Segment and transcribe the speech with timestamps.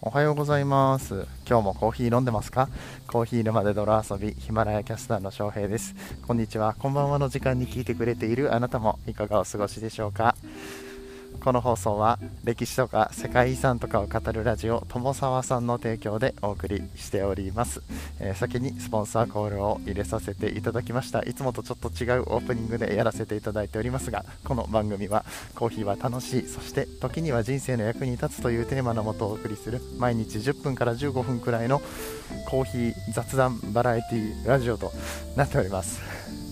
[0.00, 1.26] おはようございます。
[1.44, 2.68] 今日もコーヒー飲んでますか？
[3.08, 5.96] コーヒー沼で泥遊びヒマラヤキャスターの翔平です。
[6.24, 6.76] こんにちは。
[6.78, 10.36] こんばんはの時間に聞いてくれているあなたもいかがお過ごしでしょうか？
[11.42, 17.82] この放送は歴史とか世界遺産とかを語るラジオ友沢さんの提供でお送りしております、
[18.20, 21.22] えー、先にスポンサーコールを入れさせていただきました。
[21.22, 25.24] いつもとちょっと違うオープニングでやらせていただいておりますがこの番組は
[25.54, 26.42] コーヒーは楽しい。
[26.46, 31.80] そして時には人生の役に立つというテーマのもとお送りする毎日10分から15分くらいの
[32.48, 34.92] コーヒー雑談バラエティラジオと
[35.36, 36.47] なっております。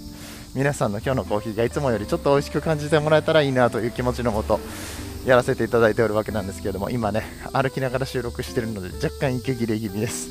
[0.56, 4.58] 皆さんの今日のコーヒーがいつもよりちょっと美味しく感じてもらえたらいいなという気持ちのもと
[5.26, 10.30] やらせていただいておるわけなんですけれども今ね歩きながら収録してるので若干息切れ気味です。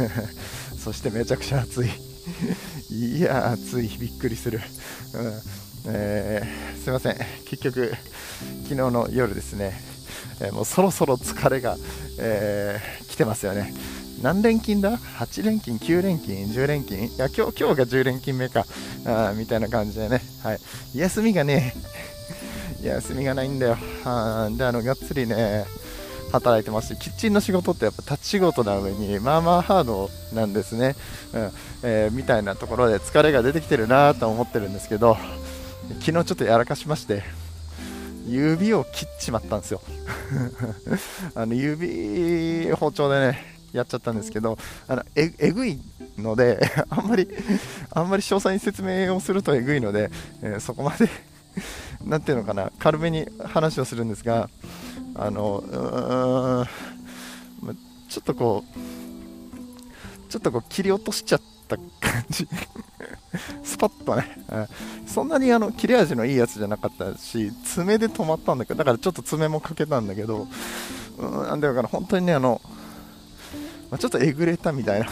[0.78, 1.90] そしてめちゃくちゃ暑い。
[2.90, 3.88] いや暑い。
[3.98, 4.60] びっくりする、
[5.14, 5.40] うん。
[5.86, 7.16] えー、すいません。
[7.46, 7.94] 結局
[8.64, 9.72] 昨日の夜ですね、
[10.40, 11.76] えー、もうそろそろ疲れが、
[12.18, 13.72] えー、来てますよね
[14.22, 17.06] 何連勤だ ?8 連勤、9連勤、10連勤？
[17.06, 18.64] いや、今日、今日が10連勤目か。
[19.04, 20.22] あみたいな感じでね。
[20.42, 20.58] はい。
[20.94, 21.74] 休みがね、
[22.82, 23.76] 休みがないんだよ。
[24.04, 25.66] あで、あの、がっつりね、
[26.32, 30.96] 働いてますし、キッチンの仕事ってやっぱ立ち仕事な上に、まあまあハードなんですね。
[31.34, 31.50] うん。
[31.82, 35.18] えー、みたいなところで疲れが出てきてるなと思ってるんですけど、
[36.00, 37.22] 昨日ちょっとやらかしまして、
[38.26, 39.80] 指を切っちまったんですよ。
[41.34, 45.78] あの指包丁でね、やっちゃったんですけど、あのええぐい
[46.18, 46.58] ので、
[46.90, 47.28] あんまり、
[47.90, 50.10] あんまり詳細に説明をするとえぐいので、
[50.42, 51.08] えー、そこまで
[52.04, 54.50] なんていうのかな、軽めに話をするんですが、
[55.14, 56.66] あの、
[58.08, 62.48] ちょっとこう、ちょっとこう切り落としちゃってた感じ。
[63.62, 64.36] スパッとね、
[65.06, 70.48] そんなにあの切れ味のいいやつじゃなかったし、爪で止まったんだけど、だからちょっと爪もかけたんだけど、
[71.18, 72.60] うん、なんだかな、本当にね、あの、
[73.90, 75.06] まあ、ちょっとえぐれたみたいな。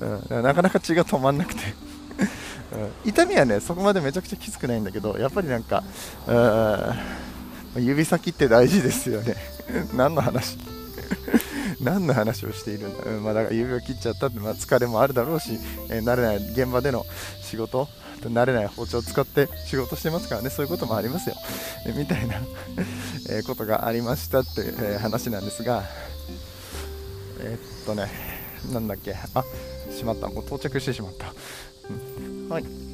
[0.30, 1.60] うん、なかなか血が止まんなくて。
[3.04, 5.84] うん、痛みはねそこまでめちゃくちゃきつくないんだけどやっぱりなんか
[7.76, 9.36] 指先って大事ですよね。
[9.94, 10.58] 何の話？
[11.80, 15.58] 何の話をしているんだ、うんまあ、だから指を切っちゃったって、まあ、疲れもあるだろうし、
[15.90, 17.04] えー、慣れない現場での
[17.42, 17.88] 仕事
[18.22, 20.50] 慣れない包丁を使って仕事してますからね。
[20.50, 21.36] そういうこともありますよ、
[21.86, 22.40] え、みたいな
[23.30, 25.84] えことがありましたって、え、話なんですが
[27.40, 28.10] えー、っとね、
[28.72, 29.44] なんだっけ、あ、
[29.96, 31.26] しまった、もう到着してしまった。
[31.90, 32.85] うん、はい。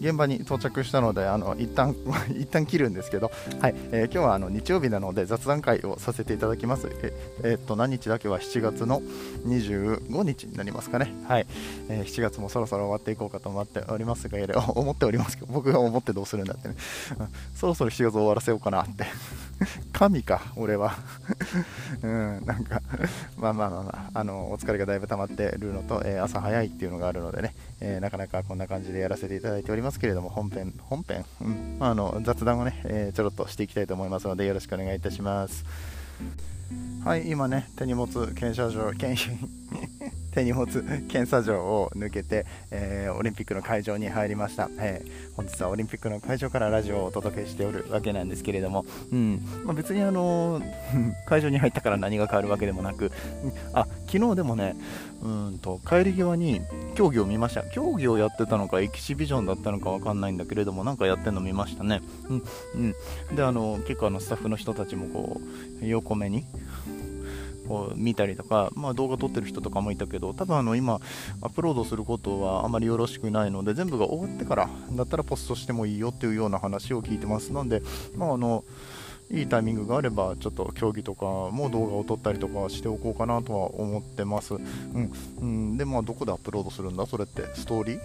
[0.00, 1.94] 現場に到着したので、あの一旦
[2.36, 3.30] 一旦切るんですけど、
[3.60, 6.88] はいえー、今日はあの日曜日なので雑談会をさせていただきます。
[7.02, 7.12] え
[7.42, 9.02] えー、っと何日だけは7月の
[9.46, 11.12] 25日になりますかね。
[11.28, 11.46] はい、
[11.88, 14.38] えー、7月もそろそろ終わっていこうかと思っておりますが、
[14.74, 16.76] 思っておりますけど、僕が思ってどうするんだってね、
[17.54, 19.04] そろそろ7月終わらせようかなって
[19.92, 20.94] 神か、俺は。
[22.02, 22.80] うん、なんか、
[23.36, 35.64] まあまあまあまあ、あの、お疲れがだいぶ溜まってるのと、えー、朝早いっていうのがあるのでね、えー、なかなかこんな感じでやらせていただいておりますますけれども、本編、本編、うん、まあ、あの、雑談をね、えー、ちょろっとしていきたいと思いますので、よろしくお願いいたします。
[37.04, 39.20] はい、今ね、手荷物検査場、検
[40.32, 40.66] 手荷物
[41.08, 49.42] 検査場を抜けて、えー、オリンピックの会場に入りました、えー、本日はオリンピックの会場からラジオをお届けしておるわけなんですけれども、うん。
[49.64, 50.62] まあ、別にあの
[51.26, 53.10] 会場に入ったから何が変わるわけでもなく、
[53.72, 54.76] あ昨日でもね
[55.22, 56.60] うんと帰り際に
[56.94, 57.62] 競技を見ました。
[57.62, 62.44] 競技をやってたのかエキシビジョンだったのか分かんないんだけれどもなんかやってるの見ましたね、うん。
[62.74, 65.40] うん、であの結構あのスタッフの人たちもこ
[65.82, 66.44] う横目に
[67.70, 71.00] を見たりとか、まあ、動画撮ってる人とかもいたけど多分あの今
[71.40, 77.52] アップロードすることはあまりよろしくないので全部が終わってからだったらポストしてもいいよっていうような話を聞いてます。
[77.52, 77.82] ので、
[78.16, 78.64] まあ、あの
[79.30, 85.12] いいタイミングがあればちょっと競技とかも動画を撮ったりとかしておこうかなとは思ってます、うん。
[85.40, 87.06] うん、でまあどこでアップロードするんだ？
[87.06, 88.00] それってストーリー？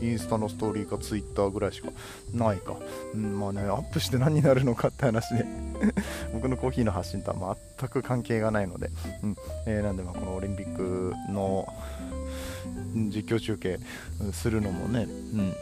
[0.00, 1.88] インスタのストーリーかツイッターぐらいしか
[2.32, 2.76] ないか。
[3.14, 5.44] うん、まあね、アップして何になるのかって話で
[6.32, 8.90] 僕のコーヒーの発信とは全く関係がないので、
[9.22, 9.36] うん
[9.66, 11.72] えー、なんでまあこのオリンピックの
[12.94, 13.78] 実況中継
[14.32, 15.54] するのもね、うん、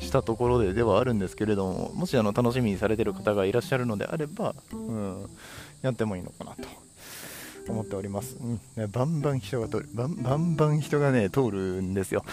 [0.00, 5.30] したところでではあるんですけれども、もしあの楽しみにされてる方がいらっしゃるのであれば、うん、
[5.82, 6.85] やってもいいのかなと。
[7.72, 8.36] 思っております。
[8.40, 9.88] うん、バンバン人が通る。
[9.92, 12.24] バンバンバン人がね、通るんですよ。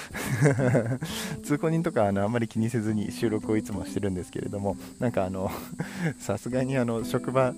[1.44, 5.51] 通行人とかあのあんまり気にせずに収録をいつもしてるんですけれども、なんかあの、
[6.19, 7.53] さすがにあの職場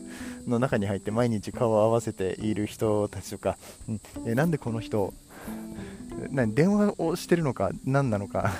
[0.47, 3.57] の中に入って毎日顔を合わせている人たちとか、
[3.87, 5.13] うん、えなんでこの人、
[6.31, 8.53] 何電話をしてるのか何なのか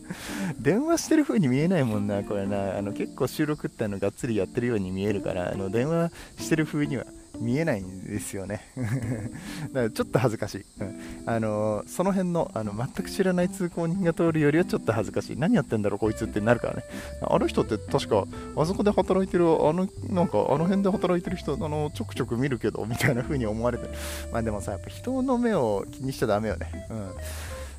[0.58, 7.04] 電話してる風に見えないもんなこれなあの結構収録ってあのがっつりやってるように見えるからあの電話してる風には
[7.38, 8.62] 見えないんですよね。
[8.76, 15.36] だからちょっと恥ずかしい、うん、あの、その辺のあの全く知らない通行人が通るよりはちょっと恥ずかしい。
[15.36, 16.84] 何やってんだろうこいつってなるからね。
[17.22, 18.24] あの人って確か
[18.56, 23.90] あそこで働いてるあのなんかあの辺で働いてる人あのちょくちょく見るけどみたいな風に思われてる。
[24.32, 26.88] まあでもさやっぱ人の目を気にしちゃダメよね。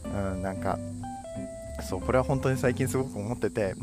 [0.04, 0.78] うん、うん、なんか
[1.81, 3.75] そうこれは本当に最近すごく思ってて。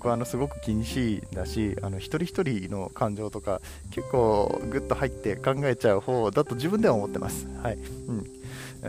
[0.00, 3.60] 僕はあのすごく気にしいだしあの一人一人の感情とか
[3.90, 7.46] 結構グッと入って考えちゃう方だと自分では思ってます。
[7.62, 7.74] はい。
[7.74, 8.12] う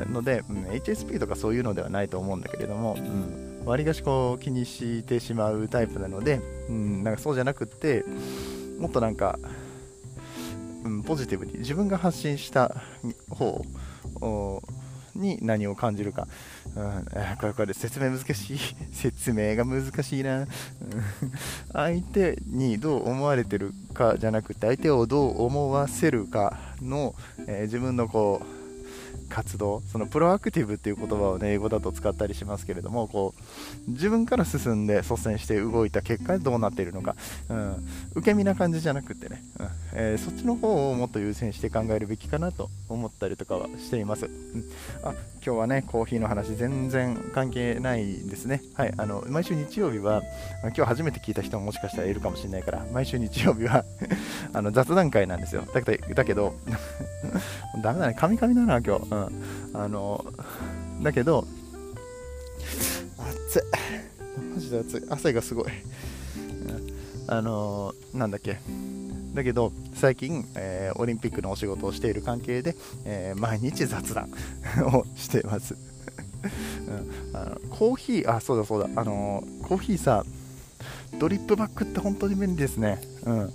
[0.09, 8.05] ん、ので、うん、HSP とかそういうのではないと思うんだけれども、うん、割がしこう気にしてしまうタイプなので、うん、なんかそうじゃなくって
[8.79, 9.37] もっとなんか、
[10.85, 12.73] うん、ポジティブに自分が発信した
[13.29, 13.65] 方
[14.21, 14.63] を
[15.15, 16.27] に何を感じるか、
[16.75, 17.05] うん、
[17.39, 18.59] これこれ説明難しい。
[18.91, 20.47] 説明が難しいな、
[21.73, 27.15] 相手にどう思われてるかじゃなくて相手をどう思わせるかの、
[27.47, 28.60] えー、自分のこう
[29.31, 33.33] 活動そのプロアクティブっていう言葉をね英語だと使ったりしますけれどもこ
[33.87, 37.15] う自分から進んで率先して動いた結果どうなっているのか、
[37.49, 44.31] うん、受け身な感じじゃなくてね、うんえー、そっちの方をもっと優先して考えるべきかなと思ったりとかはしています、うん、
[45.03, 45.13] あ
[45.43, 50.21] 今日はねコーヒーの話全然関係ないですねはいあの毎週日曜日は
[50.63, 53.85] 今日初めて聞いた人ももしかしたらいるかもしれないから毎週日曜日は
[54.53, 56.53] あの雑談会なんですよだけどだけど
[57.81, 59.05] ダメだね、カミカミだな、今日。
[59.09, 59.20] うん。
[59.73, 60.25] あの、
[61.03, 61.45] だけど、
[63.17, 63.61] 暑い。
[64.53, 65.05] マジで暑い。
[65.09, 65.65] 汗がすごい。
[67.27, 68.59] あのなんだっけ。
[69.33, 72.75] だけど、最近、えー、オリンピックのお仕事をしている関係で、
[73.05, 74.29] えー、毎日雑談
[74.93, 75.75] をしてます。
[76.87, 80.25] うん、あのコーヒー、あ、そうだそうだ、あのコーヒーさ、
[81.19, 83.01] ドリップバッグって本当に便利ですね。
[83.23, 83.53] うん。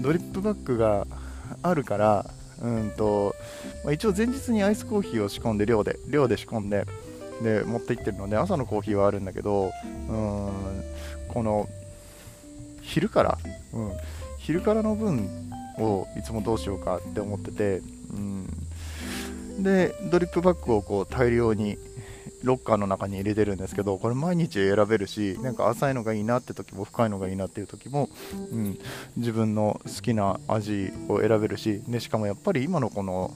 [0.00, 1.06] ドリップバッグが
[1.62, 2.30] あるから、
[2.62, 3.34] うんと、
[3.84, 6.86] まあ、一応前日にアイスコーヒーを仕込んで量で量で仕込んで
[7.42, 9.72] で持って行ってるので朝のコーヒーはあるんだけど
[10.08, 10.84] うん
[11.28, 11.68] この
[12.80, 13.38] 昼から、
[13.72, 13.92] うん、
[14.38, 15.28] 昼からの分
[15.78, 17.80] をいつもどうしようかって思ってて、
[18.12, 18.46] うん、
[19.62, 21.78] でドリップバッグをこう大量に
[22.42, 28.08] ロッカーの中に入れてるんですけどこれ毎日選べるしなんか浅いのがいいなって時も深いのがいいなっていう時も、
[28.50, 28.78] うん、
[29.16, 33.34] 自分の好きな味を選べるしでしかもやっぱり今のこの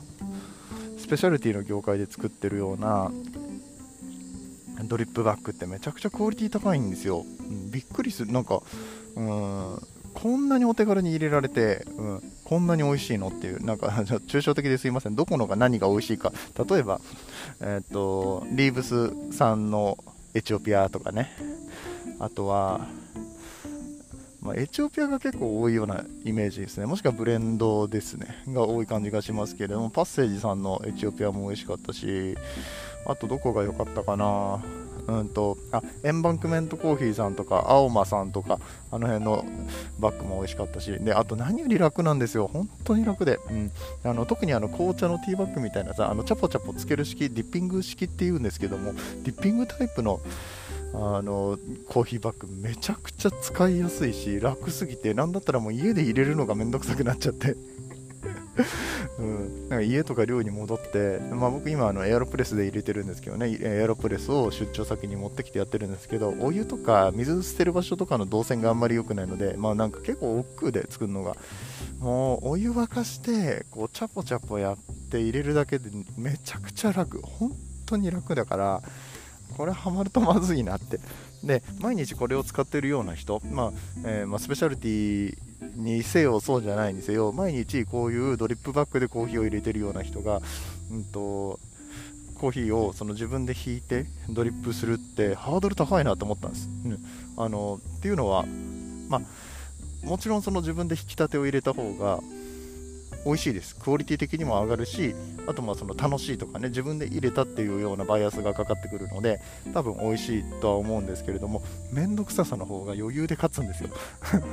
[0.98, 3.10] スペシャルティの業界で作ってるような
[4.84, 8.32] ドリップバッグってめちゃくちゃクオリティ高いんですよ、うん、びっくりする。
[8.32, 8.62] なんか
[9.16, 9.78] うん
[10.16, 13.88] こんなにお手軽に入れられて、うん、こんなに美味しいのっていう、なんか、
[14.26, 15.14] 抽象的ですいません。
[15.14, 16.32] どこのが何が美味しいか。
[16.68, 17.00] 例えば、
[17.60, 19.98] えっ、ー、と、リーブス産の
[20.32, 21.30] エチオピアとかね。
[22.18, 22.88] あとは、
[24.40, 26.86] まあ、エチオピアが結構多いようなイメージですね。
[26.86, 28.42] もしくはブレンドですね。
[28.48, 32.36] が多い感じがしますけれども、パッセージさんのエチオピアも美味しかったし、
[33.04, 34.62] あとどこが良かったかな。
[35.08, 38.58] うんと、あ、エンバンクメントコーヒーさんとか、青間さんとか、
[38.90, 39.44] あの辺の
[40.00, 42.48] バッグも美味しかったし、で、あと何より楽なんですよ。
[42.52, 43.38] 本当に楽で。
[43.50, 43.70] うん。
[44.04, 48.92] あの、特にあの、紅茶のティーバッグみたいなさ、あの、チャポチャポつける式、ディッピング式って言うんですけども、
[49.22, 50.20] ディッピングタイプの、
[50.94, 51.58] あの
[51.88, 57.54] コーヒーバッグめちゃくちゃ使いやすいし楽すぎて何だったらもう家で入れるのがめんどくさくなっちゃって
[59.18, 63.56] うん、なんか家とか寮に戻って、まあ、僕今あのエアロプレスで入れてるんですけどね。
[63.60, 71.36] エアロプレスを出張先に持ってきてやってるんですけどお湯とか水捨てる場所とかの動線があんまり良くないのでまあなんか結構億劫で作るのが
[71.98, 74.76] もうお湯沸かしてこうチャポチャポやっ
[75.10, 77.20] て入れるだけでめちゃくちゃ楽。
[77.22, 77.52] 本
[77.86, 78.82] 当に楽だから
[79.56, 80.98] これハマるとまずいなって。
[81.44, 83.72] で毎日これを使ってるような人、まあ
[84.04, 85.38] えー、まあ、スペシャルティ
[85.76, 90.40] にせよそうじゃないにせよ毎日こういうドリップバッグでコーヒーを入れてるような人が、
[90.90, 91.58] うんと、
[92.34, 96.68] コーヒーをその自分で引いてドリップするってハードル高いなと思ったんです。
[96.84, 96.98] うん、
[97.36, 98.44] あのっていうのは、
[99.08, 102.20] まあ、もちろんその自分で引き立てを入れた方が
[103.26, 103.74] 美味しいです。
[103.74, 105.12] クオリティ的にも上がるし、
[105.48, 109.40] あとまあその楽しいとかね、自分で入れたっていうようなバイアスがかかってくるので、
[109.74, 113.90] 多分美味しいとは思うんですけれども、めんどくささの方が余裕で勝つんですよ。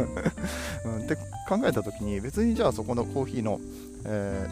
[0.85, 1.15] うん、って
[1.47, 3.61] 考えた時に、別にじゃあそこのコーヒーの、
[4.05, 4.47] え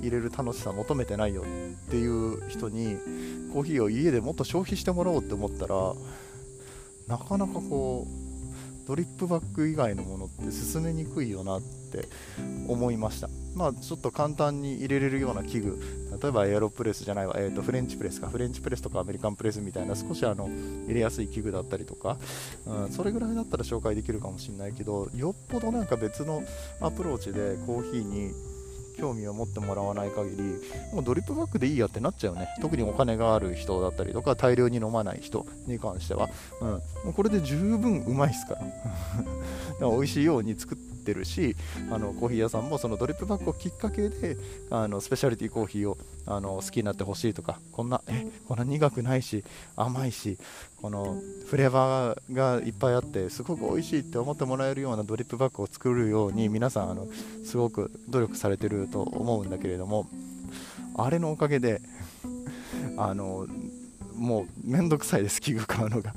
[0.00, 2.96] 入れる楽しさ求めてないよっていう人に、
[3.52, 5.94] コーヒーを家でもっと消費してもらおうって思ったら、
[7.06, 12.08] なかなかこう、ドリップバッグ以外のものって進めにくいよなって
[12.66, 13.28] 思いました。
[13.54, 16.08] まあ、ちょっと簡単に入れれるような器具。
[16.20, 18.28] 例えばエアロプレスじゃないわ、えー、とフレンチプレスか。
[18.28, 20.48] フレンチプレスとかアメリカンプレスみたいな少しあの
[20.86, 22.18] 入れやすい器具だったりとか、
[22.66, 26.42] うん、それぐらいだったら紹介できるかもしれないけどよっぽどなんか別の
[26.80, 28.32] アプローチでコーヒーに
[28.98, 30.42] 興味を持ってもらわない限り
[30.92, 32.48] もうドリップバッグでいいやってなっちゃうね。
[32.60, 36.28] 特にお金がある人だったりとか大量に飲まない人に関しては、
[36.60, 38.60] うん、もうこれで十分うまいっすから。
[39.78, 41.56] から美味しいように作ってるし
[41.90, 44.36] あのコーヒー屋さんもそのドリップバッグをきっかけで
[44.70, 49.44] あのスペシャリティコーヒーをあの好きになってほしいとかこんなえこんな苦くないし
[49.76, 50.38] 甘いし
[50.80, 57.06] このフレーバーがいっぱいあってすごく美味しいって思ってもらえるようなドリップバッグを作るように皆さんあの
[57.44, 60.06] すごく努力されてると思うんだけれども
[60.96, 61.80] あれのおかげで
[62.96, 63.46] あの
[64.14, 66.12] もうめんどくさいです器具買うのが。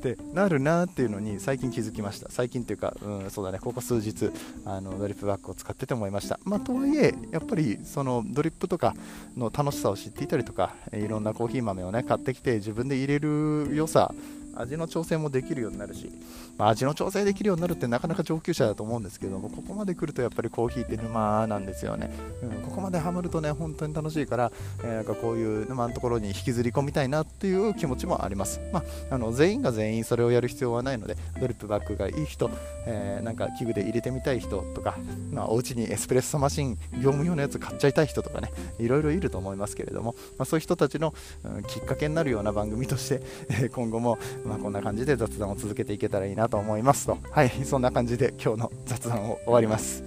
[0.00, 2.30] ってなるなっていうのに最近気づきました。
[2.30, 3.58] 最近っていうか、うん、そうだね。
[3.58, 4.30] ここ数日
[4.64, 6.40] あのドリップバッグを使ってて思いました。
[6.44, 8.94] まあ、とはいえやっぱりそのドリップとか
[9.36, 14.14] の楽しさを知っていたりとかいろんなコーヒー豆をね買ってきて自分で入れる良さ
[14.54, 16.10] 味の調整もできるようになるし、
[16.58, 22.10] まあ、味の調整できるようになるってなかなか上級者だと思うんですけどもここまで来るとやっぱりコーヒーって沼なんですよね、
[22.42, 24.52] うん、ここまでハマるとね本当に楽しいから、
[24.82, 28.80] えー、なんかこういう沼のところに引きずり込みたいなっていう気持ちもあります、ま
[29.10, 32.50] あ、あの全員が全員それをやる必要はないのでドリップバッグがいい人、
[32.86, 34.96] えー、なんか器具で入れてみたい人とか、
[35.32, 41.14] まあ、お家にエスプレッソマシン業務用のやつ買っちゃいたい人とかねいろいろいると思いますけれども、まあ、そういう人たちの、
[41.44, 47.18] うん、きっかけになるような番組として、え今後も、まあ、こんな感じで雑談を続けていけたらいいなと思いますと。
[47.30, 50.02] はいそんな感じで今日の雑談を終わります。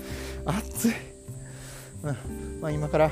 [0.45, 0.93] 暑い、
[2.03, 2.59] うん。
[2.61, 3.11] まあ、今から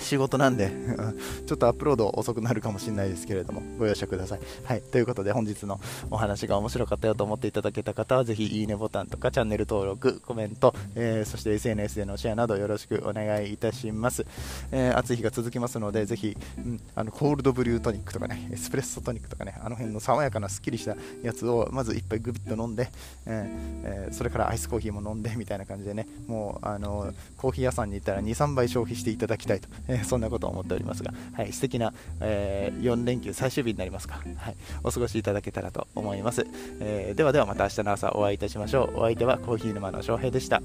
[0.00, 0.70] 仕事なんで
[1.46, 4.40] ちょっとアップロード遅くなるかもしれないですけれども、ご容赦ください。
[4.64, 5.80] はい、ということで本日の
[6.10, 14.24] お話が面白かったよと思っていただけた方は、ぜひいいねボタンとかチャンネル登録、コメント、えー、そして SNS でのシェアなどよろしくお願いいたします。
[14.72, 22.90] えー、暑い日が続きますので、ぜひ、うん、あのコールドブリュートニックとかね、エスプレッソトニックとかね、あの辺の爽やかなすっきりしたやつをまず1杯グビッと飲んで、
[23.26, 36.46] えー、それからアイスコーヒーも飲んでみたいな感じでね、もうあのコーヒー屋さんに行ったら2、3倍消費していただきたいと、えー、そんなことを思っておりますが、はい、素敵な、えー、4連休最終日になりますか、はい、お過ごしいただけたらと思います、
[36.80, 39.00] えー、ではではまた明日の朝お会いいたしましょう。
[39.00, 40.62] お相手はコーヒー沼の翔平でした。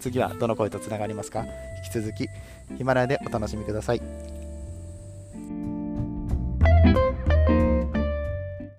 [0.00, 1.44] 次はどの声とつながりますか。
[1.84, 2.28] 引き続き
[2.76, 4.31] ヒマラヤでお楽しみください。